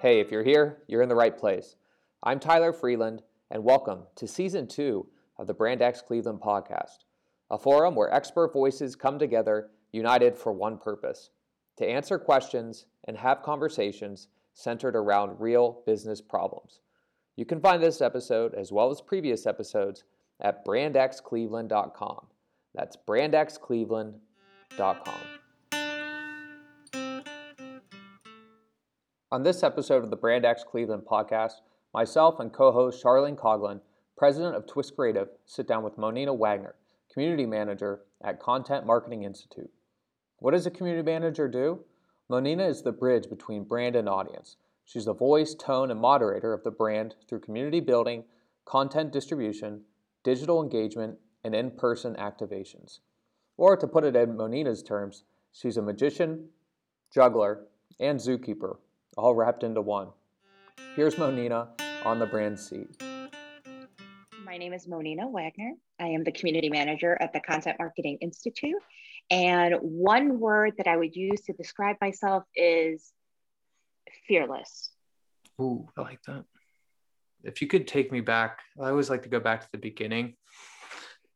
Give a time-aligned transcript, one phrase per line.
[0.00, 1.74] Hey, if you're here, you're in the right place.
[2.22, 6.98] I'm Tyler Freeland, and welcome to season two of the Brand X Cleveland podcast,
[7.50, 11.30] a forum where expert voices come together united for one purpose
[11.78, 16.78] to answer questions and have conversations centered around real business problems.
[17.34, 20.04] You can find this episode, as well as previous episodes,
[20.40, 22.26] at brandxcleveland.com.
[22.72, 25.14] That's brandxcleveland.com.
[29.30, 31.60] On this episode of the Brand X Cleveland podcast,
[31.92, 33.82] myself and co host Charlene Coughlin,
[34.16, 36.76] president of Twist Creative, sit down with Monina Wagner,
[37.12, 39.70] community manager at Content Marketing Institute.
[40.38, 41.80] What does a community manager do?
[42.30, 44.56] Monina is the bridge between brand and audience.
[44.86, 48.24] She's the voice, tone, and moderator of the brand through community building,
[48.64, 49.82] content distribution,
[50.24, 53.00] digital engagement, and in person activations.
[53.58, 56.48] Or to put it in Monina's terms, she's a magician,
[57.12, 57.66] juggler,
[58.00, 58.78] and zookeeper
[59.18, 60.08] all wrapped into one.
[60.94, 61.68] Here's Monina
[62.06, 63.02] on the brand seat.
[64.44, 65.72] My name is Monina Wagner.
[66.00, 68.80] I am the community manager at the Content Marketing Institute.
[69.30, 73.12] And one word that I would use to describe myself is
[74.26, 74.90] fearless.
[75.60, 76.44] Ooh, I like that.
[77.42, 80.36] If you could take me back, I always like to go back to the beginning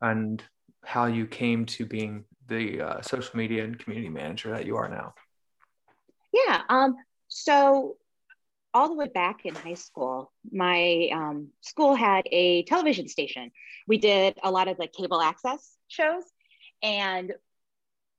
[0.01, 0.41] and
[0.85, 4.89] how you came to being the uh, social media and community manager that you are
[4.89, 5.13] now.
[6.33, 6.61] Yeah.
[6.69, 6.95] Um,
[7.33, 7.97] so,
[8.75, 13.51] all the way back in high school, my um, school had a television station.
[13.87, 16.23] We did a lot of like cable access shows.
[16.83, 17.33] And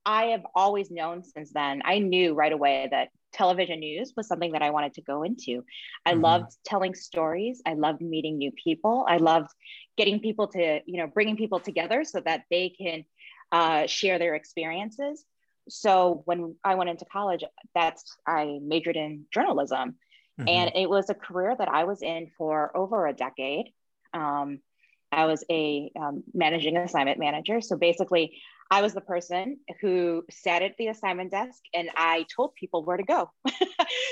[0.05, 4.51] I have always known since then, I knew right away that television news was something
[4.51, 5.63] that I wanted to go into.
[6.05, 6.21] I mm-hmm.
[6.21, 7.61] loved telling stories.
[7.65, 9.05] I loved meeting new people.
[9.07, 9.49] I loved
[9.97, 13.05] getting people to, you know, bringing people together so that they can
[13.51, 15.23] uh, share their experiences
[15.69, 19.95] so when I went into college, that's I majored in journalism,
[20.39, 20.47] mm-hmm.
[20.47, 23.67] and it was a career that I was in for over a decade.
[24.13, 24.59] Um,
[25.11, 27.61] I was a um, managing assignment manager.
[27.61, 28.37] So basically,
[28.71, 32.97] I was the person who sat at the assignment desk and I told people where
[32.97, 33.31] to go.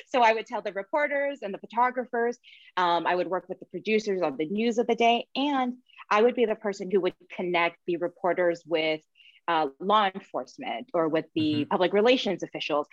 [0.07, 2.37] so I would tell the reporters and the photographers.
[2.77, 5.73] Um, I would work with the producers on the news of the day, and
[6.09, 9.01] I would be the person who would connect the reporters with
[9.47, 11.69] uh, law enforcement or with the mm-hmm.
[11.69, 12.87] public relations officials,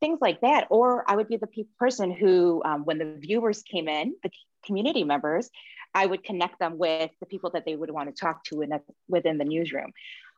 [0.00, 0.66] things like that.
[0.70, 4.30] Or I would be the pe- person who, um, when the viewers came in, the
[4.64, 5.50] community members,
[5.94, 8.72] I would connect them with the people that they would want to talk to in
[8.72, 9.92] a, within the newsroom.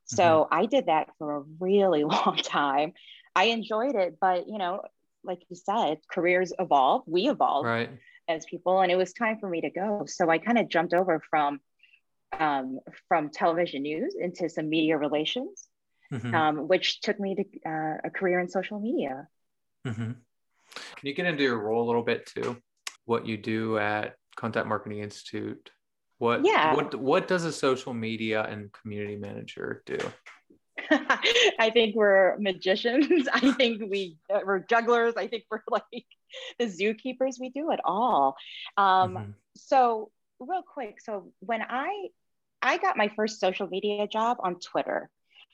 [0.07, 0.55] So mm-hmm.
[0.55, 2.93] I did that for a really long time.
[3.35, 4.83] I enjoyed it, but you know,
[5.25, 7.03] like you said, careers evolve.
[7.07, 7.91] We evolve right.
[8.29, 10.05] as people, and it was time for me to go.
[10.07, 11.61] So I kind of jumped over from
[12.39, 12.79] um,
[13.09, 15.69] from television news into some media relations,
[16.13, 16.35] mm-hmm.
[16.35, 19.29] um, which took me to uh, a career in social media.
[19.87, 20.13] Mm-hmm.
[20.97, 22.57] Can you get into your role a little bit too?
[23.05, 25.71] What you do at Content Marketing Institute?
[26.19, 26.75] What yeah.
[26.75, 29.99] what what does a social media and community manager do?
[30.91, 33.29] I think we're magicians.
[33.33, 35.15] I think we we're jugglers.
[35.17, 36.07] I think we're like
[36.59, 37.41] the zookeepers.
[37.41, 38.37] We do it all.
[38.77, 39.31] Um, mm-hmm.
[39.57, 40.11] So
[40.41, 42.09] real quick, so when I
[42.63, 45.11] I got my first social media job on Twitter.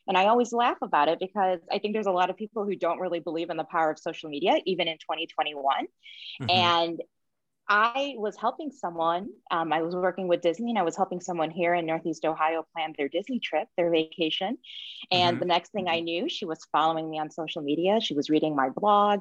[0.06, 2.76] And I always laugh about it because I think there's a lot of people who
[2.76, 5.87] don't really believe in the power of social media, even in 2021.
[6.42, 6.50] Mm-hmm.
[6.50, 7.00] And
[7.66, 9.28] I was helping someone.
[9.50, 12.66] Um, I was working with Disney and I was helping someone here in Northeast Ohio
[12.75, 14.59] plan their Disney trip, their vacation.
[15.10, 15.41] And mm-hmm.
[15.41, 16.04] the next thing I mm-hmm.
[16.04, 18.00] knew, she was following me on social media.
[18.03, 19.21] She was reading my blog.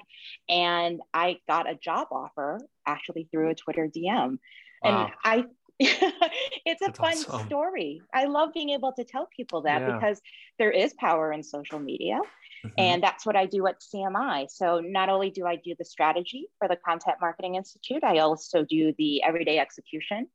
[0.50, 4.38] And I got a job offer actually through a Twitter DM.
[4.84, 5.06] Wow.
[5.06, 5.46] And I
[5.80, 7.48] it's a That's fun awesome.
[7.48, 8.02] story.
[8.14, 9.94] I love being able to tell people that yeah.
[9.94, 10.22] because
[10.60, 12.20] there is power in social media.
[12.66, 12.74] Mm-hmm.
[12.78, 14.50] And that's what I do at CMI.
[14.50, 18.64] So not only do I do the strategy for the Content Marketing Institute, I also
[18.64, 20.28] do the everyday execution.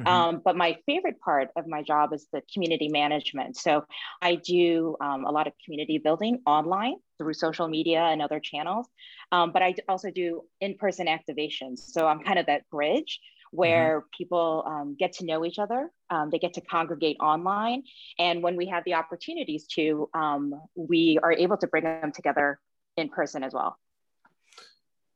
[0.00, 0.08] Mm-hmm.
[0.08, 3.56] Um, but my favorite part of my job is the community management.
[3.56, 3.84] So
[4.20, 8.88] I do um, a lot of community building online through social media and other channels.
[9.30, 11.78] Um, but I also do in person activations.
[11.78, 13.20] So I'm kind of that bridge.
[13.54, 14.06] Where mm-hmm.
[14.18, 15.88] people um, get to know each other.
[16.10, 17.84] Um, they get to congregate online.
[18.18, 22.58] And when we have the opportunities to, um, we are able to bring them together
[22.96, 23.78] in person as well.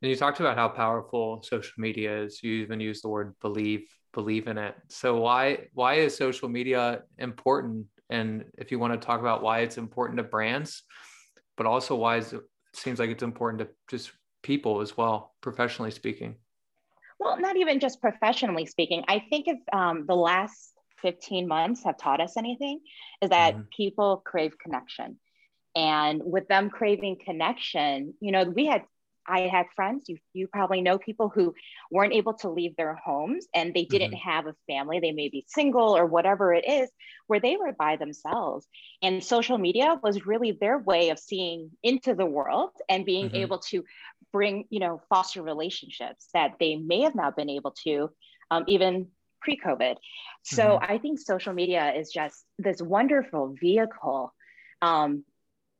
[0.00, 2.40] And you talked about how powerful social media is.
[2.42, 4.76] You even used the word believe, believe in it.
[4.88, 7.86] So why why is social media important?
[8.08, 10.84] And if you want to talk about why it's important to brands,
[11.56, 12.32] but also why it
[12.72, 14.12] seems like it's important to just
[14.44, 16.36] people as well, professionally speaking
[17.18, 19.04] well, not even just professionally speaking.
[19.08, 20.72] I think if um, the last
[21.02, 22.80] 15 months have taught us anything,
[23.22, 23.62] is that mm-hmm.
[23.76, 25.18] people crave connection.
[25.76, 28.82] And with them craving connection, you know, we had
[29.28, 31.54] I had friends, you, you probably know people who
[31.90, 34.30] weren't able to leave their homes and they didn't mm-hmm.
[34.30, 35.00] have a family.
[35.00, 36.90] They may be single or whatever it is,
[37.26, 38.66] where they were by themselves.
[39.02, 43.36] And social media was really their way of seeing into the world and being mm-hmm.
[43.36, 43.84] able to
[44.32, 48.10] bring, you know, foster relationships that they may have not been able to
[48.50, 49.08] um, even
[49.40, 49.96] pre-COVID.
[50.42, 50.92] So mm-hmm.
[50.92, 54.34] I think social media is just this wonderful vehicle
[54.82, 55.24] um,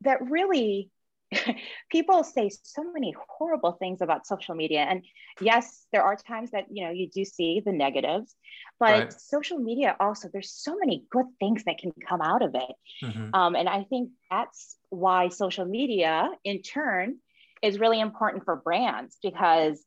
[0.03, 0.91] that really
[1.91, 5.05] people say so many horrible things about social media and
[5.41, 8.35] yes there are times that you know you do see the negatives
[8.81, 9.13] but right.
[9.13, 12.73] social media also there's so many good things that can come out of it
[13.05, 13.35] mm-hmm.
[13.35, 17.17] um, and i think that's why social media in turn
[17.63, 19.83] is really important for brands because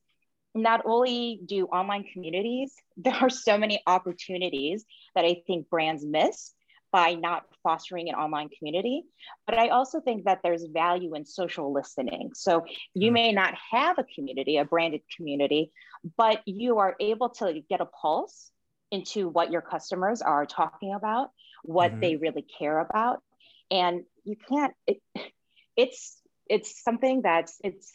[0.54, 4.86] not only do online communities there are so many opportunities
[5.16, 6.54] that i think brands miss
[6.92, 9.04] by not fostering an online community.
[9.46, 12.32] But I also think that there's value in social listening.
[12.34, 13.14] So you hmm.
[13.14, 15.72] may not have a community, a branded community,
[16.18, 18.52] but you are able to get a pulse
[18.92, 21.30] into what your customers are talking about,
[21.64, 22.02] what mm-hmm.
[22.02, 23.20] they really care about.
[23.70, 25.02] And you can't, it,
[25.78, 26.18] it's,
[26.50, 27.92] it's something that's, it's,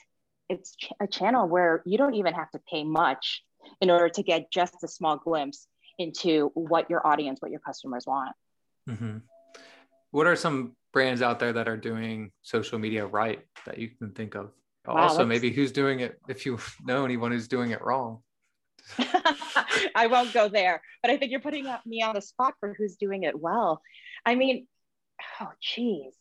[0.49, 3.43] it's a channel where you don't even have to pay much
[3.81, 5.67] in order to get just a small glimpse
[5.99, 8.35] into what your audience, what your customers want.
[8.89, 9.19] Mm-hmm.
[10.11, 14.13] What are some brands out there that are doing social media right that you can
[14.13, 14.51] think of?
[14.87, 18.21] Wow, also, maybe who's doing it if you know anyone who's doing it wrong.
[19.95, 22.97] I won't go there, but I think you're putting me on the spot for who's
[22.97, 23.83] doing it well.
[24.25, 24.69] I mean,
[25.41, 26.15] oh, geez,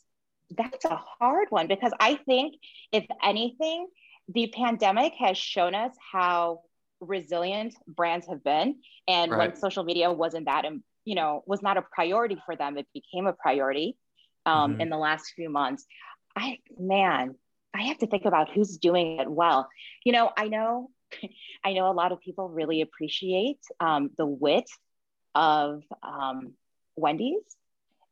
[0.50, 2.56] that's a hard one because I think,
[2.91, 3.88] if anything,
[4.29, 6.61] the pandemic has shown us how
[7.00, 8.77] resilient brands have been.
[9.07, 9.50] And right.
[9.50, 10.65] when social media wasn't that
[11.06, 13.96] you know was not a priority for them it became a priority
[14.46, 14.81] um, mm-hmm.
[14.81, 15.86] in the last few months
[16.36, 17.36] i man
[17.74, 19.69] i have to think about who's doing it well
[20.04, 20.90] you know i know
[21.63, 24.69] i know a lot of people really appreciate um, the wit
[25.34, 26.54] of um,
[26.96, 27.44] wendy's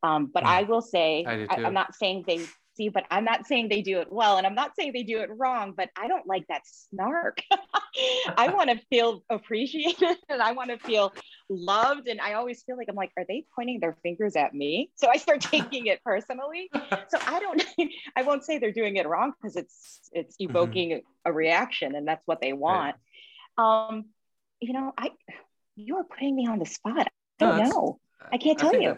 [0.03, 0.47] um, but mm.
[0.47, 3.81] i will say I I, i'm not saying they see, but I'm not saying they
[3.81, 4.37] do it well.
[4.37, 7.41] And I'm not saying they do it wrong, but I don't like that snark.
[8.37, 11.13] I want to feel appreciated and I want to feel
[11.49, 12.07] loved.
[12.07, 14.89] And I always feel like I'm like, are they pointing their fingers at me?
[14.95, 16.69] So I start taking it personally.
[16.73, 17.63] So I don't,
[18.15, 20.49] I won't say they're doing it wrong because it's, it's mm-hmm.
[20.49, 21.29] evoking mm-hmm.
[21.29, 22.95] a reaction and that's what they want.
[23.57, 23.87] Right.
[23.87, 24.05] Um,
[24.59, 25.11] you know, I,
[25.75, 27.07] you're putting me on the spot.
[27.39, 27.99] I don't no, know.
[28.31, 28.95] I can't tell I you.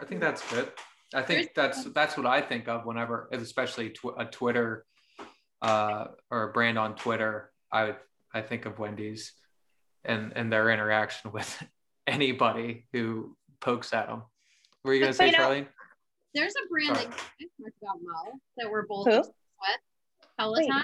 [0.00, 0.70] I think that's good.
[1.14, 4.84] I think that's that's what I think of whenever, especially tw- a Twitter
[5.62, 7.50] uh, or a brand on Twitter.
[7.72, 7.94] I
[8.34, 9.32] I think of Wendy's
[10.04, 11.62] and and their interaction with
[12.06, 14.22] anybody who pokes at them.
[14.84, 15.66] Were you gonna say, Charlene?
[16.34, 17.08] There's a brand Sorry.
[17.08, 19.26] that you talked about Mo that we're both with
[20.38, 20.82] Peloton.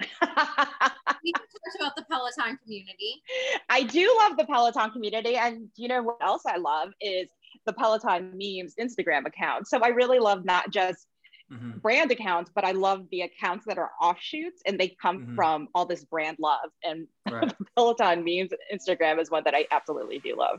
[0.00, 3.22] we talked about the Peloton community.
[3.68, 7.28] I do love the Peloton community, and you know what else I love is
[7.70, 9.68] the Peloton memes Instagram account.
[9.68, 11.06] So I really love not just
[11.52, 11.78] mm-hmm.
[11.78, 15.34] brand accounts, but I love the accounts that are offshoots and they come mm-hmm.
[15.36, 16.70] from all this brand love.
[16.82, 17.52] And right.
[17.76, 20.58] Peloton memes Instagram is one that I absolutely do love.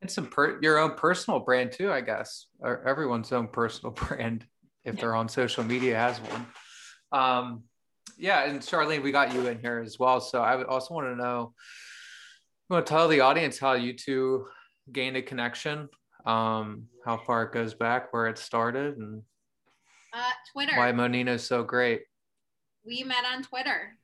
[0.00, 4.46] And some per- your own personal brand too, I guess, or everyone's own personal brand
[4.86, 6.46] if they're on social media has one.
[7.12, 7.64] Um,
[8.16, 10.22] yeah, and Charlene, we got you in here as well.
[10.22, 11.52] So I would also want to know,
[12.70, 14.46] you want to tell the audience how you two
[14.92, 15.88] gained a connection,
[16.24, 19.22] um, how far it goes back, where it started, and
[20.12, 20.76] uh, Twitter.
[20.76, 22.02] Why Monina is so great.
[22.84, 23.96] We met on Twitter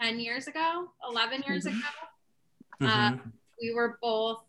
[0.00, 1.78] 10 years ago, 11 years mm-hmm.
[1.78, 1.86] ago.
[2.82, 3.28] Uh, mm-hmm.
[3.60, 4.42] we were both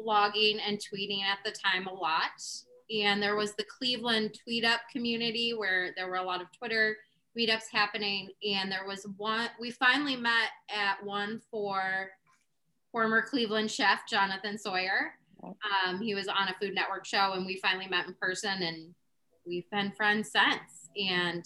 [0.00, 2.42] blogging and tweeting at the time a lot.
[2.90, 6.96] And there was the Cleveland tweet up community where there were a lot of Twitter
[7.38, 8.30] meetups happening.
[8.48, 12.10] And there was one, we finally met at one for
[12.92, 15.14] former Cleveland chef Jonathon Sawyer.
[15.86, 18.94] Um, he was on a Food Network show, and we finally met in person, and
[19.46, 20.88] we've been friends since.
[20.96, 21.44] And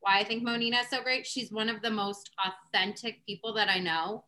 [0.00, 3.68] why I think Monina is so great, she's one of the most authentic people that
[3.68, 4.24] I know.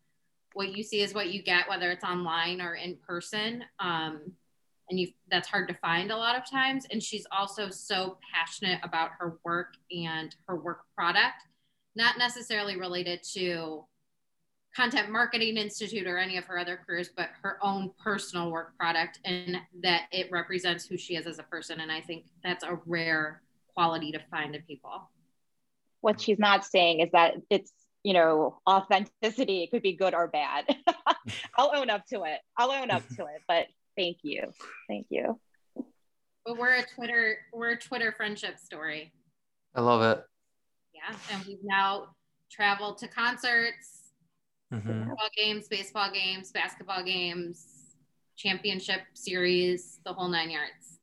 [0.54, 3.62] What you see is what you get, whether it's online or in person.
[3.78, 4.32] Um,
[4.90, 6.86] and you that's hard to find a lot of times.
[6.90, 11.42] And she's also so passionate about her work and her work product,
[11.94, 13.84] not necessarily related to
[14.74, 19.18] content marketing institute or any of her other careers but her own personal work product
[19.24, 21.80] and that it represents who she is as a person.
[21.80, 23.42] And i think that's a rare
[23.74, 25.10] quality to find in people.
[26.00, 27.72] What she's not saying is that it's
[28.04, 30.64] you know authenticity it could be good or bad.
[31.56, 32.40] I'll own up to it.
[32.56, 34.52] I'll own up to it but thank you.
[34.88, 35.40] Thank you.
[36.44, 39.12] But we're a twitter we're a twitter friendship story.
[39.74, 40.24] I love it.
[40.94, 42.08] Yeah and we've now
[42.50, 43.97] traveled to concerts,
[44.72, 45.08] Mhm.
[45.08, 47.94] football games, baseball games, basketball games,
[48.36, 51.00] championship series, the whole nine yards.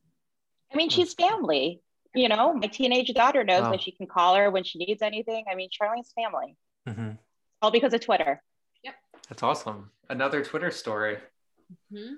[0.71, 1.81] I mean, she's family.
[2.13, 3.71] You know, my teenage daughter knows Wow.
[3.71, 5.45] that she can call her when she needs anything.
[5.51, 6.55] I mean, Charlene's family,
[6.87, 7.17] Mhm.
[7.61, 8.41] all because of Twitter.
[8.83, 8.95] Yep.
[9.29, 9.91] That's awesome.
[10.09, 11.17] Another Twitter story.
[11.91, 12.17] Mhm.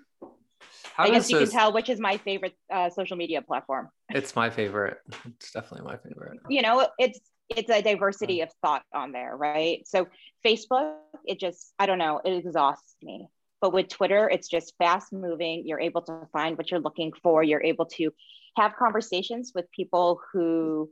[0.94, 3.90] How I guess you this- can tell which is my favorite uh, social media platform.
[4.10, 5.00] It's my favorite.
[5.26, 6.42] It's definitely my favorite.
[6.50, 9.88] You know, it's it's a diversity of thought on there, right?
[9.88, 10.08] So
[10.46, 13.30] Facebook, it just I don't know, it exhausts me.
[13.60, 15.64] But with Twitter, it's just fast moving.
[15.66, 17.42] You're able to find what you're looking for.
[17.42, 18.12] You're able to
[18.56, 20.92] have conversations with people who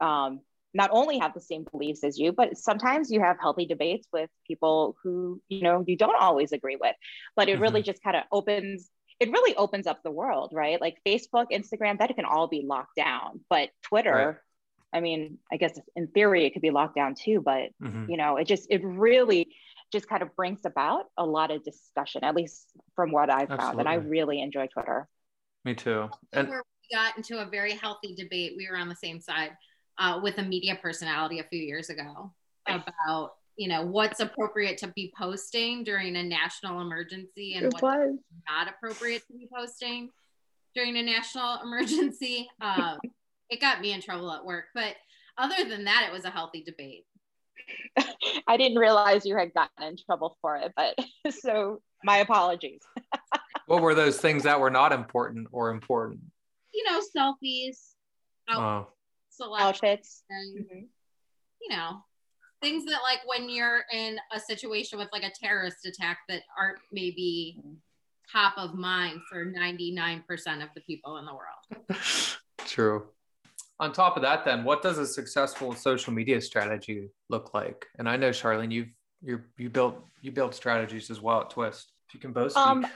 [0.00, 0.40] um,
[0.74, 4.28] not only have the same beliefs as you, but sometimes you have healthy debates with
[4.46, 6.96] people who you know you don't always agree with.
[7.36, 8.90] But it really just kind of opens.
[9.20, 10.80] It really opens up the world, right?
[10.80, 13.40] Like Facebook, Instagram, that can all be locked down.
[13.48, 14.42] But Twitter.
[14.92, 17.40] I mean, I guess in theory it could be locked down too.
[17.40, 18.08] But Mhm.
[18.08, 19.54] you know, it just it really
[19.90, 23.78] just kind of brings about a lot of discussion, at least from what I've found.
[23.78, 25.08] And I really enjoy Twitter.
[25.64, 26.08] Me too.
[26.32, 28.54] And where we got into a very healthy debate.
[28.56, 29.56] We were on the same side
[29.98, 32.32] uh, with a media personality a few years ago
[32.66, 38.16] about you know what's appropriate to be posting during a national emergency and what's was.
[38.48, 40.10] not appropriate to be posting
[40.74, 42.48] during a national emergency.
[42.60, 42.98] Um,
[43.52, 44.96] it got me in trouble at work, but
[45.36, 47.04] other than that, it was a healthy debate.
[48.48, 50.98] I didn't realize you had gotten in trouble for it, but
[51.34, 52.80] so my apologies.
[53.66, 56.20] what were those things that were not important or important?
[56.72, 57.76] You know, selfies,
[58.48, 58.88] out
[59.40, 60.22] Oh, Outfits.
[60.30, 60.84] and mm-hmm.
[61.60, 62.04] you know
[62.60, 66.78] things that like when you're in a situation with like a terrorist attack that aren't
[66.92, 67.72] maybe mm-hmm.
[68.30, 70.22] top of mind for 99%
[70.62, 71.98] of the people in the world
[72.72, 73.04] true.
[73.82, 77.86] On top of that, then, what does a successful social media strategy look like?
[77.98, 78.88] And I know, Charlene, you've
[79.20, 81.92] you you built you built strategies as well at Twist.
[82.08, 82.62] If you can both speak.
[82.62, 82.86] Um,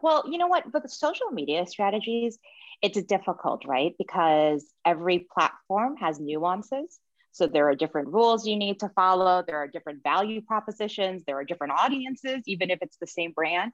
[0.00, 0.70] Well, you know what?
[0.70, 2.38] But the social media strategies,
[2.82, 3.94] it's difficult, right?
[3.98, 7.00] Because every platform has nuances.
[7.32, 9.42] So there are different rules you need to follow.
[9.46, 11.24] There are different value propositions.
[11.26, 13.72] There are different audiences, even if it's the same brand.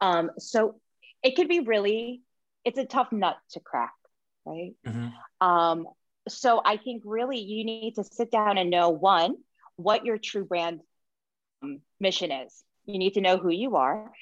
[0.00, 0.80] Um, so
[1.22, 2.22] it could be really,
[2.64, 3.94] it's a tough nut to crack,
[4.44, 4.74] right?
[4.86, 5.12] Mhm.
[5.40, 5.86] Um,
[6.28, 9.36] so I think really you need to sit down and know one,
[9.76, 10.80] what your true brand
[11.62, 12.64] um, mission is.
[12.86, 14.12] You need to know who you are.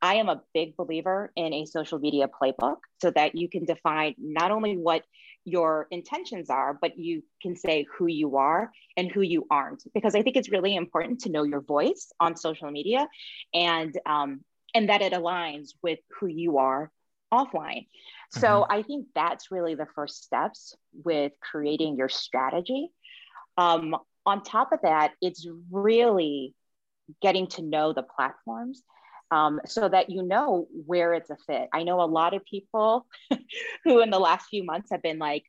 [0.00, 4.14] I am a big believer in a social media playbook so that you can define
[4.18, 5.02] not only what
[5.44, 9.82] your intentions are, but you can say who you are and who you aren't.
[9.94, 13.08] Because I think it's really important to know your voice on social media
[13.54, 14.44] and um,
[14.74, 16.90] and that it aligns with who you are
[17.32, 17.86] offline.
[18.30, 22.90] So I think that's really the first steps with creating your strategy.
[23.56, 26.54] Um, on top of that, it's really
[27.22, 28.82] getting to know the platforms
[29.30, 31.68] um, so that you know where it's a fit.
[31.72, 33.06] I know a lot of people
[33.84, 35.44] who, in the last few months, have been like,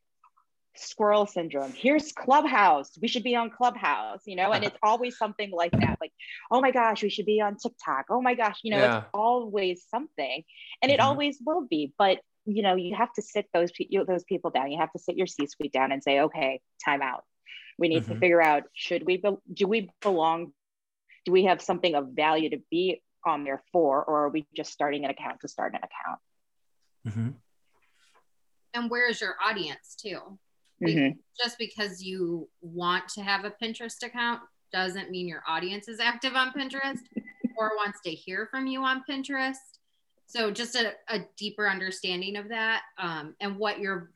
[0.76, 1.72] squirrel syndrome.
[1.72, 2.90] Here's Clubhouse.
[3.00, 5.96] We should be on Clubhouse, you know, and it's always something like that.
[6.00, 6.12] Like,
[6.50, 8.06] oh my gosh, we should be on TikTok.
[8.10, 8.98] Oh my gosh, you know, Yeah.
[8.98, 10.44] it's always something,
[10.82, 11.04] and it Mhm.
[11.04, 11.92] always will be.
[11.98, 14.72] But you know, you have to sit those pe- you- those people down.
[14.72, 17.24] You have to sit your C-suite down and say, okay, time out.
[17.78, 18.18] We need to Mhm.
[18.20, 20.54] figure out should we be- do we belong?
[21.26, 24.72] Do we have something of value to be on there for, or are we just
[24.72, 26.20] starting an account to start an account?
[27.06, 27.34] Mhm.
[28.72, 30.38] and where is your audience too
[30.82, 31.18] Mhm.
[31.40, 34.40] just because you want to have a pinterest account
[34.72, 37.00] doesn't mean your audience is active on pinterest
[37.58, 39.56] or wants to hear from you on pinterest
[40.26, 44.12] so just a, a deeper understanding of that um, and what your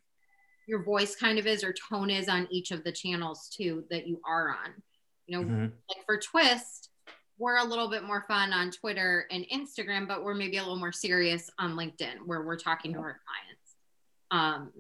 [0.67, 4.07] your voice kind of is or tone is on each of the channels too that
[4.07, 4.73] you are on
[5.27, 5.73] you know Mhm.
[5.89, 6.91] like for twist
[7.37, 10.79] we're a little bit more fun on twitter and instagram but we're maybe a little
[10.79, 13.77] more serious on linkedin where we're talking to our clients
[14.31, 14.73] um,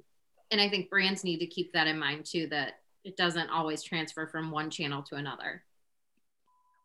[0.50, 2.74] and i think brands need to keep that in mind too that
[3.04, 5.62] it doesn't always transfer from one channel to another.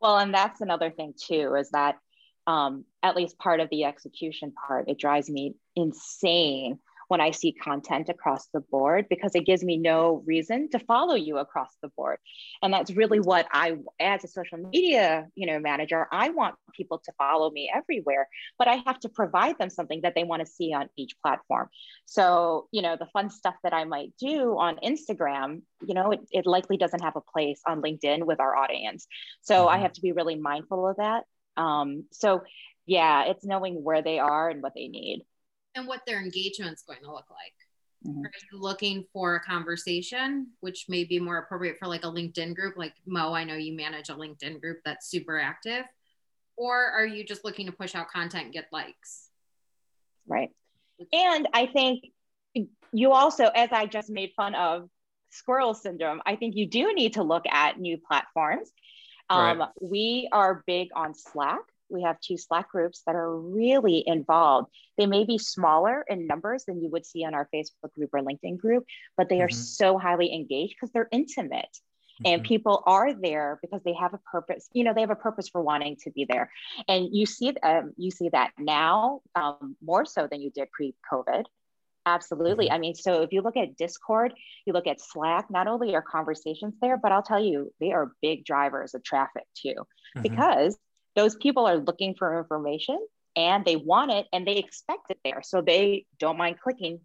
[0.01, 1.97] Well, and that's another thing too, is that
[2.45, 7.51] um, at least part of the execution part, it drives me insane when I see
[7.51, 11.89] content across the board because it gives me no reason to follow you across the
[11.89, 12.19] board.
[12.63, 16.99] And that's really what I, as a social media, you know, manager, I want people
[17.05, 20.45] to follow me everywhere, but I have to provide them something that they want to
[20.45, 21.69] see on each platform.
[22.05, 26.21] So, you know, the fun stuff that I might do on Instagram, you know, it,
[26.31, 29.07] it likely doesn't have a place on LinkedIn with our audience.
[29.41, 29.81] So I Mhm.
[29.81, 31.25] have to be really mindful of that.
[31.57, 32.43] Um, so
[32.85, 35.25] yeah, it's knowing where they are and what they need.
[35.79, 37.53] And what their engagement's going to look like
[38.07, 38.25] Mm-hmm.
[38.25, 42.55] Are you looking for a conversation, which may be more appropriate for like a LinkedIn
[42.55, 42.77] group?
[42.77, 45.83] Like Mo, I know you manage a LinkedIn group that's super active.
[46.55, 49.29] Or are you just looking to push out content and get likes?
[50.27, 50.49] Right.
[51.13, 52.05] And I think
[52.91, 54.89] you also, as I just made fun of
[55.29, 58.71] squirrel syndrome, I think you do need to look at new platforms.
[59.29, 59.69] Um, right.
[59.81, 61.59] We are big on Slack
[61.89, 64.69] we have two Slack groups that are really involved.
[64.97, 68.21] They may be smaller in numbers than you would see on our Facebook group or
[68.21, 68.85] LinkedIn group,
[69.17, 69.61] but they are mm-hmm.
[69.61, 71.67] so highly engaged because they're intimate.
[72.21, 72.33] Mm-hmm.
[72.33, 74.67] And people are there because they have a purpose.
[74.73, 76.51] You know, they have a purpose for wanting to be there,
[76.87, 81.45] and you see, um, you see that now um, more so than you did pre-COVID.
[82.05, 82.65] Absolutely.
[82.65, 82.73] Mm-hmm.
[82.73, 84.33] I mean, so if you look at Discord,
[84.65, 88.11] you look at Slack, not only are conversations there, but I'll tell you, they are
[88.21, 90.21] big drivers of traffic too, mm-hmm.
[90.21, 90.77] because
[91.15, 92.99] those people are looking for information
[93.35, 95.41] and they want it and they expect it there.
[95.43, 96.99] So they don't mind clicking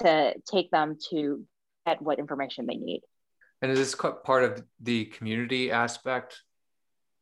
[0.00, 1.44] to take them to
[1.86, 3.02] get what information they need.
[3.62, 6.40] And is this part of the community aspect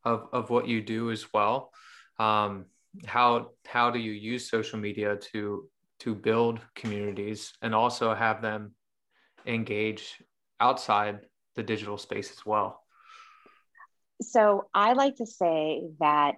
[0.05, 1.73] of, of what you do as well?
[2.19, 2.67] Um,
[3.07, 5.69] how how do you use social media to
[6.01, 8.73] to build communities and also have them
[9.47, 10.23] engage
[10.61, 11.21] outside
[11.55, 12.83] the digital space as well?
[14.23, 16.37] So I like to say that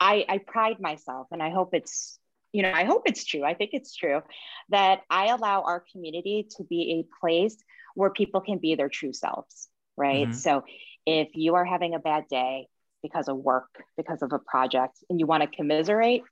[0.00, 2.18] I, I pride myself, and I hope it's
[2.52, 3.44] you know I hope it's true.
[3.44, 4.22] I think it's true
[4.70, 7.56] that I allow our community to be a place
[7.94, 10.28] where people can be their true selves, right?
[10.28, 10.32] Mm-hmm.
[10.32, 10.64] So
[11.06, 12.66] if you are having a bad day
[13.02, 16.22] because of work, because of a project, and you want to commiserate,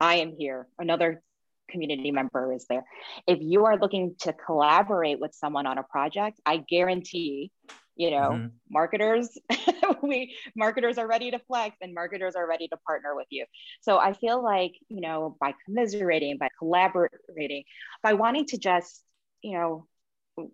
[0.00, 0.66] I am here.
[0.78, 1.22] Another
[1.70, 2.84] community member is there.
[3.26, 7.50] If you are looking to collaborate with someone on a project, I guarantee
[7.96, 8.46] you know mm-hmm.
[8.70, 9.38] marketers
[10.02, 13.44] we marketers are ready to flex and marketers are ready to partner with you
[13.80, 17.64] so i feel like you know by commiserating by collaborating
[18.02, 19.02] by wanting to just
[19.42, 19.86] you know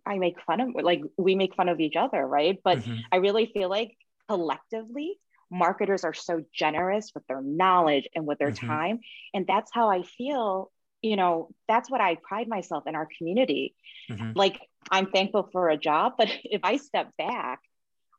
[0.07, 2.97] i make fun of like we make fun of each other right but mm-hmm.
[3.13, 3.97] i really feel like
[4.29, 5.17] collectively
[5.51, 8.67] marketers are so generous with their knowledge and with their mm-hmm.
[8.67, 9.00] time
[9.35, 10.71] and that's how i feel
[11.03, 13.75] you know that's what i pride myself in our community
[14.11, 14.33] mm-hmm.
[14.35, 17.60] like i'm thankful for a job but if i step back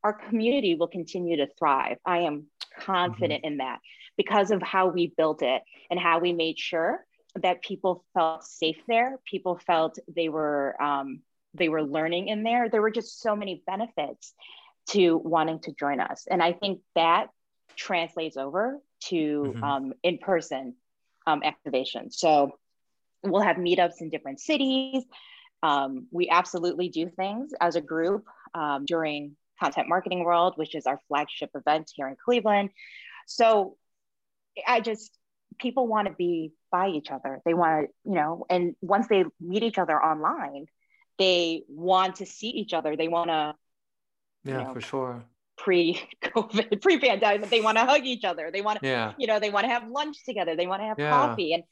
[0.03, 2.45] our community will continue to thrive i am
[2.79, 3.53] confident mm-hmm.
[3.53, 3.79] in that
[4.17, 8.81] because of how we built it and how we made sure that people felt safe
[8.87, 11.21] there people felt they were um,
[11.53, 14.33] they were learning in there there were just so many benefits
[14.87, 17.27] to wanting to join us and i think that
[17.75, 19.63] translates over to mm-hmm.
[19.63, 20.75] um, in person
[21.27, 22.57] um, activation so
[23.23, 25.03] we'll have meetups in different cities.
[25.63, 30.87] Um, we absolutely do things as a group um, during Content Marketing World, which is
[30.87, 32.71] our flagship event here in Cleveland.
[33.27, 33.77] So
[34.67, 35.11] I just,
[35.59, 37.41] people want to be by each other.
[37.45, 40.65] They want to, you know, and once they meet each other online,
[41.19, 42.95] they want to see each other.
[42.95, 43.53] They want to,
[44.43, 45.23] yeah, you know, for sure.
[45.57, 48.49] Pre-COVID, pre-pandemic, they want to hug each other.
[48.51, 49.13] They want to, yeah.
[49.19, 50.55] you know, they want to have lunch together.
[50.55, 51.11] They want to have yeah.
[51.11, 51.63] coffee, and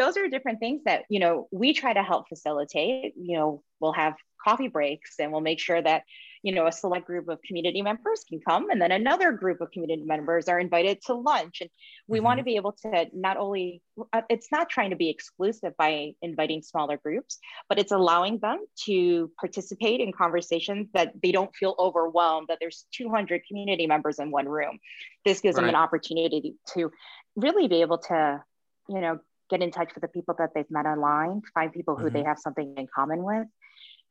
[0.00, 3.92] those are different things that you know we try to help facilitate you know we'll
[3.92, 6.04] have coffee breaks and we'll make sure that
[6.42, 9.70] you know a select group of community members can come and then another group of
[9.70, 11.68] community members are invited to lunch and
[12.06, 12.24] we mm-hmm.
[12.24, 13.82] want to be able to not only
[14.14, 18.58] uh, it's not trying to be exclusive by inviting smaller groups but it's allowing them
[18.86, 24.30] to participate in conversations that they don't feel overwhelmed that there's 200 community members in
[24.30, 24.78] one room
[25.26, 25.62] this gives right.
[25.62, 26.90] them an opportunity to
[27.36, 28.42] really be able to
[28.88, 29.18] you know
[29.50, 32.14] get in touch with the people that they've met online, find people who mm-hmm.
[32.14, 33.46] they have something in common with.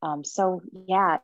[0.02, 1.18] Um, so, yeah,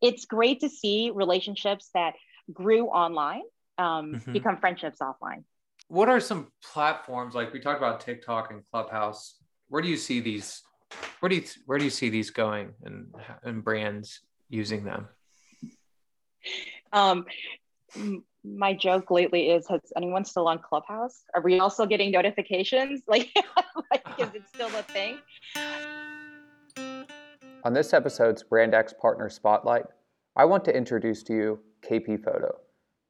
[0.00, 2.14] it's great to see relationships that
[2.52, 3.42] grew online
[3.78, 4.32] um, mm-hmm.
[4.32, 5.44] become friendships offline.
[5.88, 9.36] What are some platforms like we talked about TikTok and Clubhouse?
[9.68, 10.62] Where do you see these?
[11.20, 15.08] Where do you where do you see these going and and brands using them?
[16.92, 17.24] Um,
[18.44, 21.24] my joke lately is has anyone still on clubhouse?
[21.34, 23.02] Are we also getting notifications?
[23.08, 23.32] Like,
[23.90, 25.18] like is it still a thing?
[27.64, 29.84] On this episode's brandx partner spotlight
[30.36, 32.56] i want to introduce to you kp photo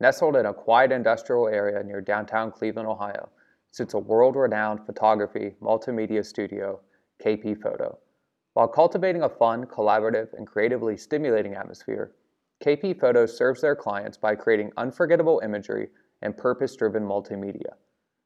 [0.01, 3.29] nestled in a quiet industrial area near downtown cleveland ohio
[3.71, 6.81] sits a world-renowned photography multimedia studio
[7.25, 7.97] kp photo.
[8.55, 12.13] While cultivating a fun collaborative and creatively stimulating atmosphere
[12.65, 15.89] KP Photos serves their clients by creating unforgettable imagery
[16.23, 17.73] and purpose driven multimedia.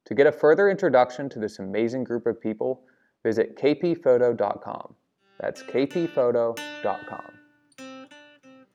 [0.06, 2.82] To get a further introduction to this amazing group of people,
[3.22, 4.94] visit kpphoto.com.
[5.40, 7.34] That's kpphoto.com.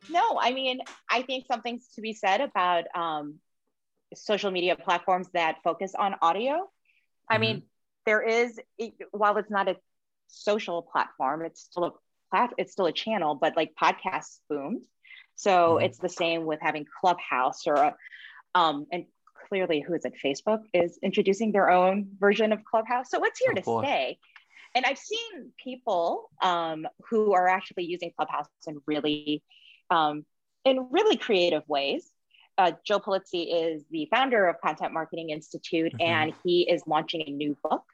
[0.09, 3.35] No, I mean, I think something's to be said about um,
[4.15, 6.69] social media platforms that focus on audio.
[7.29, 7.41] I mm-hmm.
[7.41, 7.63] mean,
[8.05, 8.59] there is,
[9.11, 9.75] while it's not a
[10.27, 11.91] social platform, it's still a
[12.31, 14.81] plat it's still a channel, but like podcasts boomed.
[15.39, 15.85] So mm-hmm.
[15.85, 17.95] it's the same with having Clubhouse or
[18.55, 19.05] um and
[19.47, 23.09] clearly who is it Facebook is introducing their own version of Clubhouse.
[23.09, 23.83] So it's here oh, to boy.
[23.83, 24.19] stay.
[24.75, 29.41] And I've seen people um, who are actually using Clubhouse in really
[29.89, 30.25] um,
[30.65, 32.11] in really creative ways.
[32.57, 36.11] Uh, Joe Pulizzi is the founder of Content Marketing Institute, mm-hmm.
[36.11, 37.85] and he is launching a new book.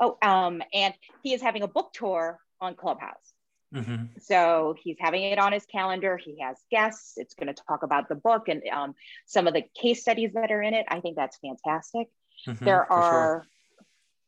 [0.00, 3.34] Oh, um, and he is having a book tour on Clubhouse.
[3.74, 4.04] Mm-hmm.
[4.20, 6.16] So he's having it on his calendar.
[6.16, 7.14] He has guests.
[7.16, 8.94] It's going to talk about the book and um,
[9.26, 10.86] some of the case studies that are in it.
[10.88, 12.08] I think that's fantastic.
[12.46, 13.46] Mm-hmm, there are sure.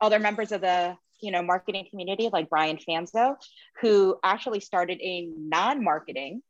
[0.01, 3.37] other members of the you know marketing community like Brian Fanzo,
[3.81, 6.43] who actually started a non-marketing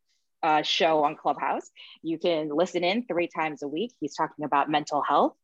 [0.42, 1.70] uh, show on Clubhouse.
[2.02, 3.92] You can listen in three times a week.
[4.00, 5.34] He's talking about mental health,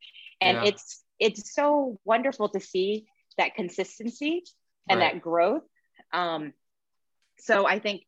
[0.40, 0.64] and yeah.
[0.64, 3.06] it's it's so wonderful to see
[3.38, 4.44] that consistency
[4.88, 5.14] and right.
[5.14, 5.62] that growth.
[6.12, 6.52] Um,
[7.38, 8.03] so I think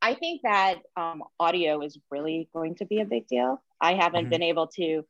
[0.00, 3.62] I think that um, audio is really going to be a big deal.
[3.80, 4.30] I haven't mm-hmm.
[4.30, 5.04] been able to.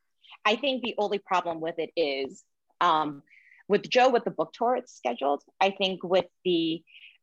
[0.44, 2.44] I think the only problem with it is
[2.80, 3.22] um,
[3.68, 5.42] with Joe with the book tour it's scheduled.
[5.60, 6.82] I think with the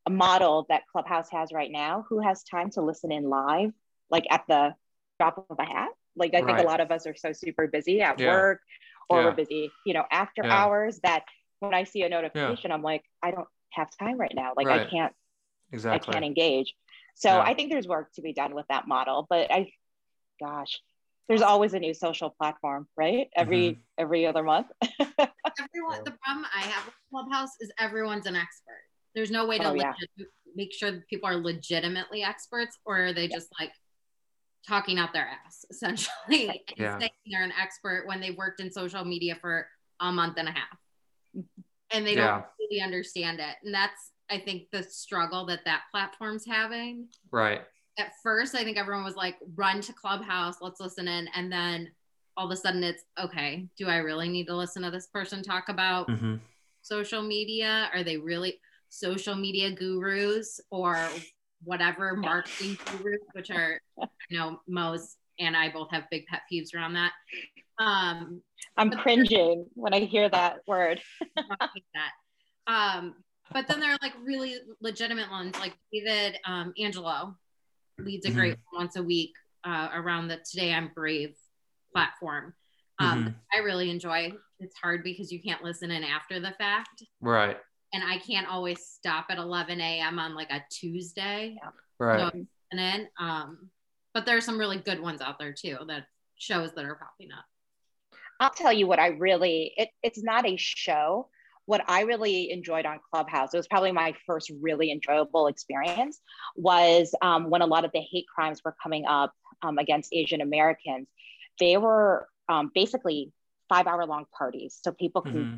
[0.09, 3.71] model that Clubhouse has right now, who has time to listen in live,
[4.09, 4.73] like at the
[5.19, 5.89] drop of a hat?
[6.15, 6.55] Like I right.
[6.55, 8.31] think a lot of us are so super busy at yeah.
[8.31, 8.61] work
[9.09, 9.25] or yeah.
[9.27, 10.53] we're busy, you know, after yeah.
[10.53, 11.23] hours that
[11.59, 14.53] when I see a notification, I'm like, I don't have time right now.
[14.55, 14.87] Like right.
[14.87, 15.13] I can't
[15.71, 16.73] exactly I can't engage.
[17.15, 17.41] So yeah.
[17.41, 19.27] I think there's work to be done with that model.
[19.29, 19.71] But I
[20.39, 20.79] gosh,
[21.27, 23.29] there's always a new social platform, right?
[23.35, 23.79] Every mm-hmm.
[23.97, 24.67] every other month.
[24.81, 28.81] Everyone the problem I have with Clubhouse is everyone's an expert.
[29.13, 33.13] There's no way to oh, legit, make sure that people are legitimately experts or are
[33.13, 33.35] they yeah.
[33.35, 33.71] just like
[34.67, 36.93] talking out their ass essentially yeah.
[36.93, 39.67] and saying they're an expert when they've worked in social media for
[39.99, 40.77] a month and a half
[41.35, 41.61] mm-hmm.
[41.91, 46.45] and they don't really understand it and that's I think the struggle that that platform's
[46.45, 47.07] having.
[47.31, 47.61] Right.
[47.97, 51.27] At first, I think everyone was like, run to Clubhouse, let's listen in.
[51.35, 51.91] And then
[52.37, 55.43] all of a sudden it's, okay, do I really need to listen to this person
[55.43, 56.35] talk about mm-hmm.
[56.81, 57.89] social media?
[57.93, 61.09] Are they really social media gurus or
[61.63, 63.81] whatever marketing gurus, which are,
[64.29, 67.13] you know, most and I both have big pet peeves around that.
[67.79, 68.41] Um,
[68.77, 71.01] I'm cringing when I hear that word.
[71.35, 72.11] that.
[72.67, 73.15] Um,
[73.51, 77.35] but then there are like really legitimate ones like david um, angelo
[77.99, 78.77] leads a great mm-hmm.
[78.77, 79.33] once a week
[79.63, 81.35] uh, around the today i'm brave
[81.93, 82.53] platform.
[82.99, 83.29] Um, mm-hmm.
[83.53, 87.03] i really enjoy it's hard because you can't listen in after the fact.
[87.21, 87.57] Right.
[87.93, 91.57] And i can't always stop at 11 a.m on like a tuesday.
[91.97, 92.31] Right.
[92.31, 93.69] So, and then um
[94.13, 96.05] but there are some really good ones out there too that
[96.37, 97.45] shows that are popping up.
[98.39, 101.29] I'll tell you what i really it, it's not a show
[101.69, 106.19] what I really enjoyed on Clubhouse, it was probably my first really enjoyable experience,
[106.55, 110.41] was um, when a lot of the hate crimes were coming up um, against Asian
[110.41, 111.07] Americans.
[111.59, 113.31] They were um, basically
[113.69, 114.79] five hour long parties.
[114.81, 115.55] So people could mm-hmm.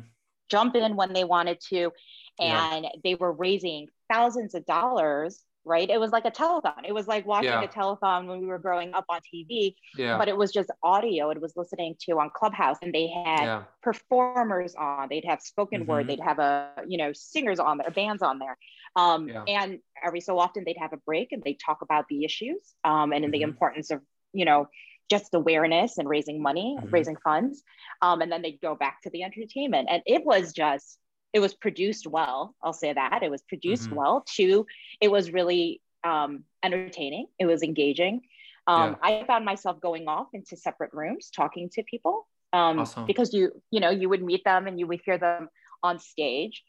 [0.50, 1.90] jump in when they wanted to,
[2.38, 2.90] and yeah.
[3.02, 5.88] they were raising thousands of dollars right?
[5.88, 6.84] It was like a telethon.
[6.86, 7.62] It was like watching yeah.
[7.62, 10.18] a telethon when we were growing up on TV, yeah.
[10.18, 11.30] but it was just audio.
[11.30, 13.62] It was listening to on Clubhouse, and they had yeah.
[13.82, 15.08] performers on.
[15.08, 15.90] They'd have spoken mm-hmm.
[15.90, 16.06] word.
[16.08, 18.56] They'd have a you know singers on there, bands on there,
[18.96, 22.74] um, and every so often they'd have a break and they'd talk about the issues
[22.84, 23.32] um, and mm-hmm.
[23.32, 24.00] the importance of
[24.32, 24.68] you know
[25.10, 26.90] just awareness and raising money, mm-hmm.
[26.90, 27.62] raising funds,
[28.00, 30.98] um, and then they'd go back to the entertainment, and it was just
[31.32, 33.96] it was produced well i'll say that it was produced mm-hmm.
[33.96, 34.66] well too
[35.00, 38.22] it was really um, entertaining it was engaging
[38.66, 39.20] um, yeah.
[39.20, 43.06] i found myself going off into separate rooms talking to people um, awesome.
[43.06, 45.48] because you you know you would meet them and you would hear them
[45.82, 46.62] on stage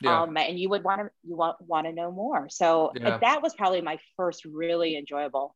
[0.00, 0.22] yeah.
[0.22, 3.18] um, and you would want to you want want to know more so yeah.
[3.18, 5.54] that was probably my first really enjoyable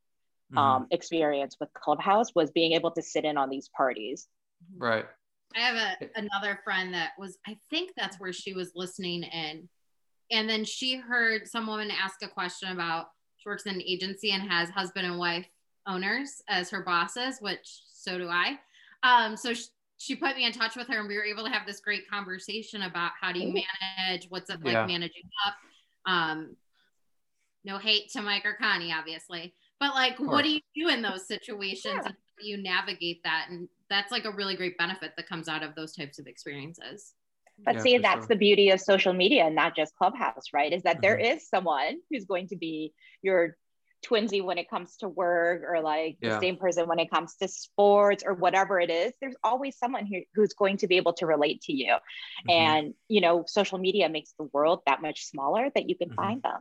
[0.50, 0.58] mm-hmm.
[0.58, 4.28] um, experience with clubhouse was being able to sit in on these parties
[4.76, 5.06] right
[5.56, 9.68] I have a, another friend that was, I think that's where she was listening in.
[10.30, 14.30] And then she heard some woman ask a question about she works in an agency
[14.30, 15.46] and has husband and wife
[15.86, 18.58] owners as her bosses, which so do I.
[19.02, 19.64] Um, so she,
[19.98, 22.08] she put me in touch with her and we were able to have this great
[22.08, 23.52] conversation about how do you
[23.98, 24.86] manage, what's it like yeah.
[24.86, 25.54] managing up.
[26.06, 26.56] Um,
[27.64, 31.26] no hate to Mike or Connie, obviously, but like, what do you do in those
[31.26, 32.00] situations?
[32.02, 32.06] Yeah.
[32.06, 35.74] And you navigate that and that's like a really great benefit that comes out of
[35.74, 37.12] those types of experiences
[37.64, 38.28] but yeah, see that's sure.
[38.28, 41.02] the beauty of social media and not just clubhouse right is that mm-hmm.
[41.02, 43.56] there is someone who's going to be your
[44.04, 46.34] twinsy when it comes to work or like yeah.
[46.34, 50.06] the same person when it comes to sports or whatever it is there's always someone
[50.06, 52.50] who, who's going to be able to relate to you mm-hmm.
[52.50, 56.16] and you know social media makes the world that much smaller that you can mm-hmm.
[56.16, 56.60] find them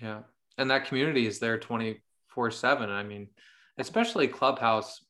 [0.00, 0.18] yeah
[0.58, 3.28] and that community is there 24 7 i mean
[3.78, 5.00] especially clubhouse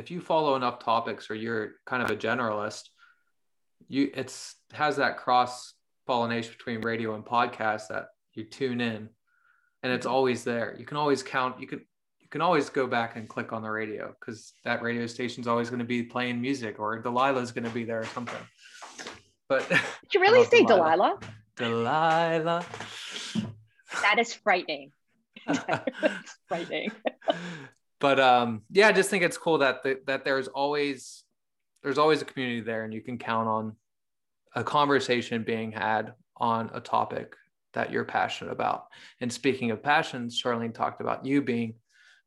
[0.00, 2.88] if you follow enough topics or you're kind of a generalist
[3.88, 5.74] you it's has that cross
[6.06, 9.08] pollination between radio and podcast that you tune in
[9.82, 10.14] and it's mm-hmm.
[10.14, 10.76] always there.
[10.78, 11.80] You can always count you can
[12.18, 15.68] you can always go back and click on the radio because that radio station's always
[15.68, 18.42] going to be playing music or delilah's going to be there or something.
[19.48, 19.80] But did
[20.14, 21.18] you really say delilah.
[21.56, 23.46] Delilah, delilah.
[24.02, 24.92] that is frightening.
[25.46, 26.92] That's frightening
[28.00, 31.24] but um yeah i just think it's cool that the, that there's always
[31.82, 33.76] there's always a community there and you can count on
[34.54, 37.36] a conversation being had on a topic
[37.72, 38.86] that you're passionate about.
[39.20, 41.74] And speaking of passions, Charlene talked about you being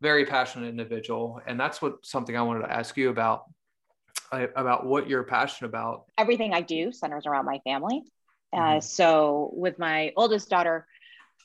[0.02, 1.42] very passionate individual.
[1.46, 3.46] And that's what something I wanted to ask you about
[4.32, 6.06] about what you're passionate about.
[6.18, 8.02] Everything I do centers around my family.
[8.52, 8.78] Uh, mm-hmm.
[8.78, 10.88] Uh, so with my oldest daughter,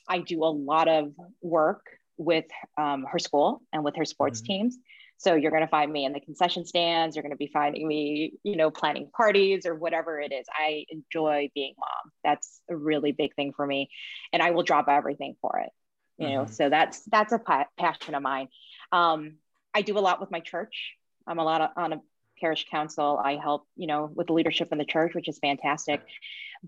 [0.07, 1.85] I do a lot of work
[2.19, 2.45] with
[2.77, 4.53] um, her school and with her sports mm-hmm.
[4.53, 4.77] teams.
[5.17, 7.15] So you're going to find me in the concession stands.
[7.15, 10.45] You're going to be finding me, you know, planning parties or whatever it is.
[10.53, 12.11] I enjoy being mom.
[12.23, 13.89] That's a really big thing for me,
[14.31, 15.71] and I will drop everything for it.
[16.17, 16.35] You mm-hmm.
[16.35, 18.47] know, so that's that's a pa- passion of mine.
[18.91, 19.37] Um,
[19.73, 20.93] I do a lot with my church.
[21.27, 22.01] I'm a lot of, on a
[22.39, 23.19] parish council.
[23.21, 26.01] I help, you know, with the leadership in the church, which is fantastic.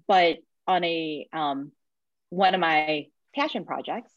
[0.08, 1.72] But on a um,
[2.30, 4.12] one of my passion projects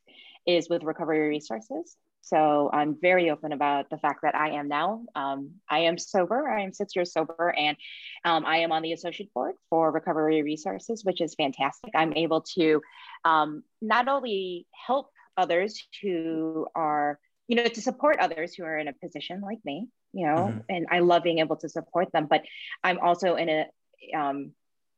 [0.46, 1.96] is with recovery resources.
[2.24, 6.48] So I'm very open about the fact that I am now, um, I am sober,
[6.48, 7.76] I am six years sober, and
[8.24, 11.92] um, I am on the associate board for Recovery Resources, which is fantastic.
[11.94, 12.80] I'm able to
[13.26, 18.88] um, not only help others who are, you know, to support others who are in
[18.88, 20.60] a position like me, you know, mm-hmm.
[20.70, 22.42] and I love being able to support them, but
[22.82, 23.66] I'm also in a,
[24.16, 24.52] um,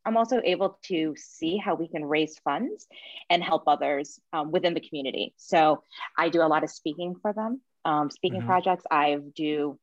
[0.07, 2.87] I'm also able to see how we can raise funds
[3.29, 5.35] and help others um, within the community.
[5.37, 5.83] So
[6.17, 8.49] I do a lot of speaking for them, um, speaking mm-hmm.
[8.49, 8.85] projects.
[8.91, 9.79] I do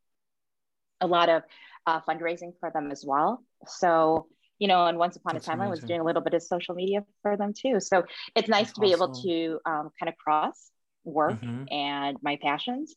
[1.02, 1.44] a lot of
[1.86, 3.44] uh, fundraising for them as well.
[3.68, 4.28] So,
[4.60, 5.68] you know, and once upon That's a time, amazing.
[5.68, 7.82] I was doing a little bit of social media for them too.
[7.82, 9.12] So it's nice That's to be awesome.
[9.12, 10.72] able to um, kind of cross
[11.04, 11.66] work mm-hmm.
[11.70, 12.96] and my passions.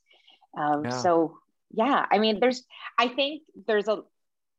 [0.56, 0.90] Um, yeah.
[0.90, 1.38] So,
[1.72, 2.62] yeah, I mean, there's,
[2.96, 4.02] I think there's a,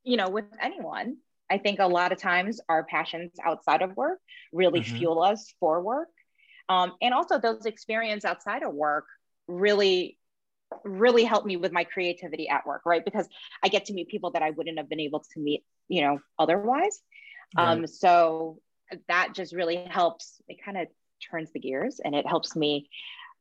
[0.04, 1.18] you know, with anyone,
[1.50, 4.20] I think a lot of times our passions outside of work
[4.52, 4.98] really mm-hmm.
[4.98, 6.10] fuel us for work.
[6.70, 9.06] Um, and also those experiences outside of work
[9.48, 10.18] really
[10.84, 13.06] really help me with my creativity at work right?
[13.06, 13.26] Because
[13.64, 16.20] i get to meet people that i wouldn't have been able to meet you know
[16.38, 17.00] otherwise.
[17.56, 17.70] Right.
[17.70, 18.60] um, so
[19.08, 20.42] that just really helps.
[20.48, 20.88] It kind of
[21.32, 22.90] turns the gears and it helps me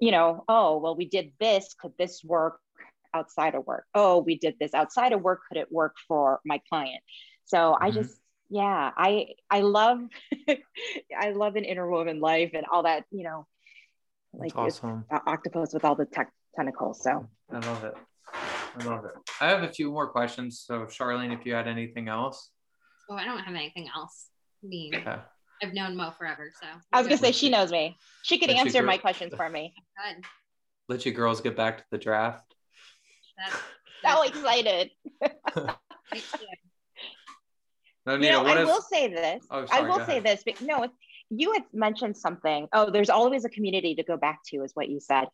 [0.00, 1.74] you know oh well we did this.
[1.80, 2.60] Could this work
[3.12, 3.86] outside of work?
[3.94, 5.40] Oh we did this outside of work.
[5.48, 7.02] Could it work for my client
[7.46, 7.84] so mm-hmm.
[7.84, 10.00] I just, yeah, I I love
[11.18, 13.46] I love an interwoven life and all that, you know,
[14.32, 15.04] like That's awesome.
[15.10, 17.02] octopus with all the tech tentacles.
[17.02, 17.94] So I love it.
[18.34, 19.12] I love it.
[19.40, 20.62] I have a few more questions.
[20.66, 22.50] So Charlene, if you had anything else.
[23.08, 24.28] Oh, I don't have anything else.
[24.62, 25.16] I mean, okay.
[25.62, 27.96] I've known Mo forever, so I was gonna say she knows me.
[28.22, 29.72] She could answer my questions for me.
[30.14, 30.24] Good.
[30.88, 32.54] Let you girls get back to the draft.
[33.38, 33.62] That's,
[34.02, 34.90] that's so excited.
[38.06, 39.44] No, you know, I will say this.
[39.50, 40.86] Oh, sorry, I will say this, but no,
[41.28, 42.68] you had mentioned something.
[42.72, 45.26] Oh, there's always a community to go back to, is what you said.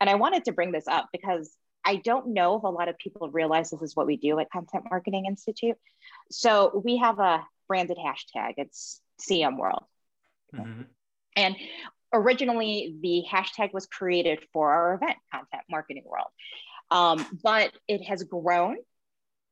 [0.00, 1.50] And I wanted to bring this up because
[1.84, 4.50] I don't know if a lot of people realize this is what we do at
[4.50, 5.76] Content Marketing Institute.
[6.30, 9.84] So we have a branded hashtag, it's CM World.
[10.54, 10.82] Mm-hmm.
[11.36, 11.56] And
[12.12, 16.28] originally, the hashtag was created for our event, Content Marketing World.
[16.90, 18.76] Um, but it has grown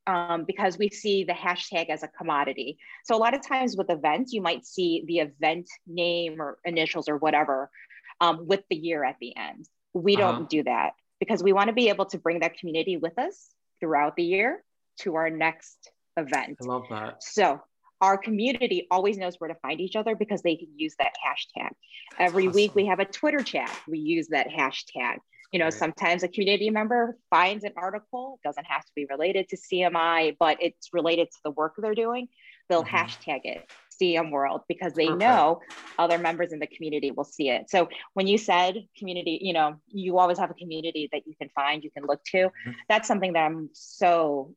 [0.06, 2.78] um, because we see the hashtag as a commodity.
[3.04, 7.08] So a lot of times with events, you might see the event name or initials
[7.08, 7.70] or whatever
[8.20, 9.68] um, with the year at the end.
[9.92, 10.32] We uh-huh.
[10.32, 13.48] don't do that because we want to be able to bring that community with us
[13.80, 14.62] throughout the year
[15.00, 16.58] to our next event.
[16.62, 17.22] I love that.
[17.22, 17.60] So
[18.00, 21.70] our community always knows where to find each other because they can use that hashtag.
[22.18, 22.54] Every awesome.
[22.54, 23.74] week we have a Twitter chat.
[23.88, 25.18] We use that hashtag.
[25.56, 29.56] You know, sometimes a community member finds an article, doesn't have to be related to
[29.56, 32.28] CMI, but it's related to the work they're doing.
[32.68, 32.94] They'll mm-hmm.
[32.94, 33.66] hashtag it
[33.98, 35.20] CM World because they Perfect.
[35.20, 35.60] know
[35.98, 37.70] other members in the community will see it.
[37.70, 41.48] So when you said community, you know, you always have a community that you can
[41.54, 42.36] find, you can look to.
[42.36, 42.72] Mm-hmm.
[42.90, 44.54] That's something that I'm so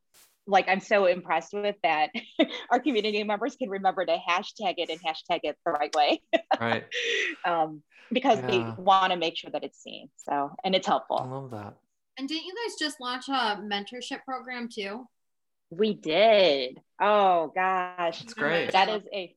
[0.50, 2.10] like I'm so impressed with that
[2.72, 6.22] our community members can remember to hashtag it and hashtag it the right way.
[6.60, 6.86] right.
[7.46, 8.48] Um, because yeah.
[8.48, 10.10] they want to make sure that it's seen.
[10.18, 11.18] So, and it's helpful.
[11.18, 11.76] I love that.
[12.18, 15.08] And didn't you guys just launch a mentorship program too?
[15.70, 16.82] We did.
[17.00, 18.24] Oh gosh.
[18.24, 18.72] It's great.
[18.72, 19.36] That is a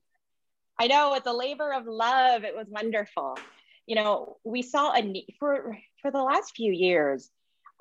[0.79, 2.44] I know it's a labor of love.
[2.44, 3.38] It was wonderful.
[3.87, 7.31] you know, we saw a need for for the last few years.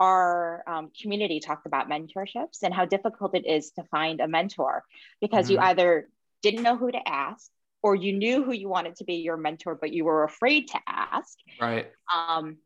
[0.01, 4.83] Our um, community talked about mentorships and how difficult it is to find a mentor
[5.21, 5.61] because mm-hmm.
[5.61, 6.09] you either
[6.41, 7.51] didn't know who to ask
[7.83, 10.79] or you knew who you wanted to be your mentor, but you were afraid to
[10.87, 11.37] ask.
[11.59, 11.91] Right.
[12.11, 12.57] Um,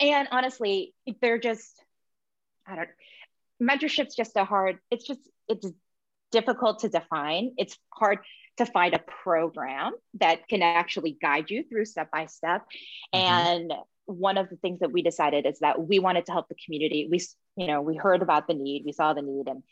[0.00, 1.82] and honestly, they're just,
[2.66, 2.88] I don't,
[3.60, 5.66] mentorship's just a hard, it's just, it's
[6.32, 7.52] difficult to define.
[7.58, 8.20] It's hard
[8.58, 12.66] to find a program that can actually guide you through step by step.
[13.12, 13.72] And
[14.06, 17.08] one of the things that we decided is that we wanted to help the community.
[17.10, 17.20] We,
[17.56, 19.62] you know, we heard about the need, we saw the need, and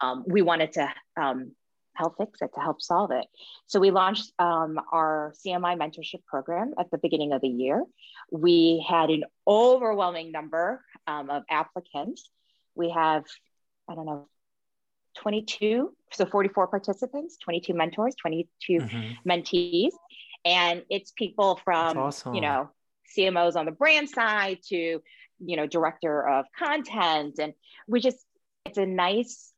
[0.00, 1.52] um, we wanted to um,
[1.94, 3.24] help fix it, to help solve it.
[3.66, 7.84] So we launched um, our CMI mentorship program at the beginning of the year.
[8.30, 12.28] We had an overwhelming number um, of applicants.
[12.74, 13.24] We have,
[13.88, 14.28] I don't know,
[15.16, 19.30] 22, so 44 participants, 22 mentors, 22 mm-hmm.
[19.30, 19.92] mentees.
[20.44, 22.34] And it's people from, awesome.
[22.34, 22.70] you know,
[23.16, 27.38] CMOs on the brand side to, you know, director of content.
[27.38, 27.54] And
[27.88, 28.18] we just,
[28.66, 29.52] it's a nice,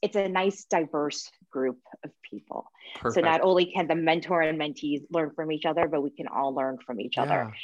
[0.00, 2.66] it's a nice diverse group of people.
[2.96, 3.14] Perfect.
[3.14, 6.26] So not only can the mentor and mentees learn from each other, but we can
[6.28, 7.22] all learn from each yeah.
[7.22, 7.54] other.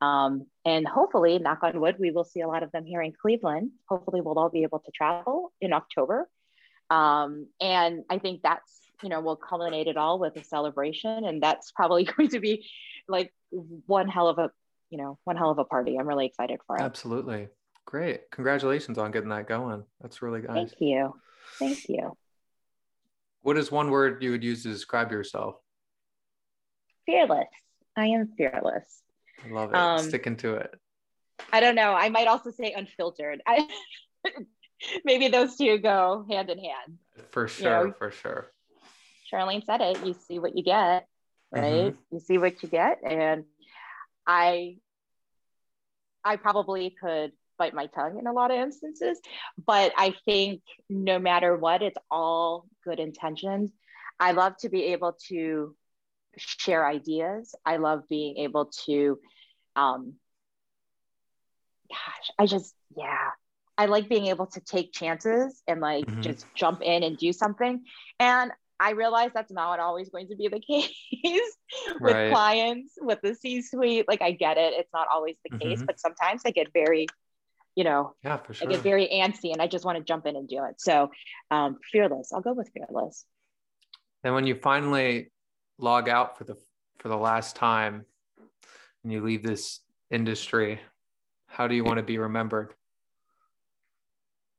[0.00, 3.12] Um, and hopefully, knock on wood, we will see a lot of them here in
[3.20, 3.72] Cleveland.
[3.88, 6.28] Hopefully, we'll all be able to travel in October
[6.90, 11.24] um, and I think that's, you know, we'll culminate it all with a celebration.
[11.24, 12.68] And that's probably going to be
[13.08, 14.50] like one hell of a,
[14.90, 15.98] you know, one hell of a party.
[15.98, 16.82] I'm really excited for it.
[16.82, 17.48] Absolutely.
[17.84, 18.30] Great.
[18.30, 19.84] Congratulations on getting that going.
[20.00, 20.54] That's really nice.
[20.54, 21.14] Thank you.
[21.58, 22.16] Thank you.
[23.42, 25.56] What is one word you would use to describe yourself?
[27.06, 27.46] Fearless.
[27.96, 29.02] I am fearless.
[29.44, 29.76] I love it.
[29.76, 30.74] Um, Sticking to it.
[31.52, 31.92] I don't know.
[31.92, 33.40] I might also say unfiltered.
[33.46, 33.68] I
[35.04, 36.98] maybe those two go hand in hand.
[37.30, 38.50] For sure, you know, for sure.
[39.32, 40.04] Charlene said it.
[40.04, 41.06] You see what you get,
[41.50, 41.92] right?
[41.92, 42.14] Mm-hmm.
[42.14, 43.44] You see what you get, and
[44.26, 44.76] I,
[46.24, 49.20] I probably could bite my tongue in a lot of instances,
[49.66, 53.72] but I think no matter what, it's all good intentions.
[54.20, 55.74] I love to be able to
[56.36, 57.54] share ideas.
[57.64, 59.18] I love being able to,
[59.76, 60.14] um,
[61.90, 63.30] gosh, I just yeah,
[63.78, 66.20] I like being able to take chances and like mm-hmm.
[66.20, 67.84] just jump in and do something.
[68.18, 70.92] And I realize that's not always going to be the case
[72.00, 72.30] with right.
[72.30, 74.06] clients, with the C suite.
[74.08, 74.74] Like, I get it.
[74.76, 75.68] It's not always the mm-hmm.
[75.68, 77.06] case, but sometimes I get very,
[77.76, 78.68] you know, yeah, for sure.
[78.68, 80.80] I get very antsy and I just want to jump in and do it.
[80.80, 81.10] So,
[81.50, 82.32] um, fearless.
[82.32, 83.24] I'll go with fearless.
[84.24, 85.30] And when you finally
[85.78, 86.56] log out for the
[86.98, 88.04] for the last time
[89.04, 90.80] and you leave this industry,
[91.46, 92.74] how do you want to be remembered?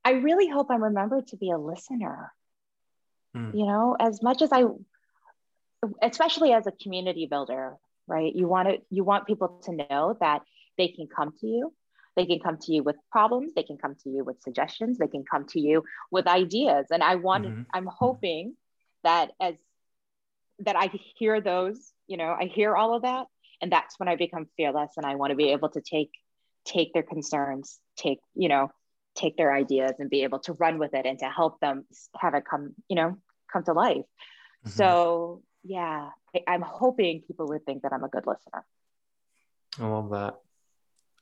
[0.04, 2.32] I really hope I'm remembered to be a listener.
[3.36, 3.54] Mm.
[3.54, 4.64] You know, as much as I,
[6.02, 7.76] especially as a community builder,
[8.08, 8.34] right?
[8.36, 10.42] You want to you want people to know that
[10.78, 11.74] they can come to you.
[12.16, 13.54] They can come to you with problems.
[13.54, 14.98] They can come to you with suggestions.
[14.98, 16.88] They can come to you with ideas.
[16.92, 17.62] And I want, mm-hmm.
[17.74, 18.56] I'm hoping
[19.04, 19.56] that as
[20.60, 23.28] that I hear those, you know, I hear all of that,
[23.62, 26.12] and that's when I become fearless, and I want to be able to take
[26.66, 28.70] take their concerns, take you know,
[29.20, 32.34] take their ideas and be able to run with it and to help them have
[32.34, 33.18] it come, you know,
[33.52, 33.98] come to life.
[33.98, 34.70] Mm-hmm.
[34.70, 38.66] So yeah, I, am hoping people would think that I'm a good listener.
[39.80, 40.40] I love that.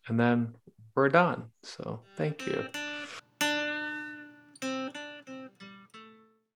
[0.07, 0.55] And then
[0.95, 1.45] we're done.
[1.63, 2.86] So thank you.